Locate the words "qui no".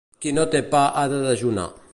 0.25-0.45